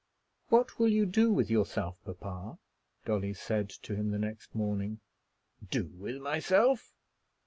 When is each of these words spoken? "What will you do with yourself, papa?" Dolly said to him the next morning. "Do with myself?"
"What 0.49 0.79
will 0.79 0.87
you 0.87 1.05
do 1.05 1.31
with 1.31 1.51
yourself, 1.51 2.03
papa?" 2.05 2.57
Dolly 3.05 3.35
said 3.35 3.69
to 3.83 3.93
him 3.95 4.09
the 4.09 4.17
next 4.17 4.55
morning. 4.55 4.99
"Do 5.69 5.89
with 5.95 6.19
myself?" 6.19 6.91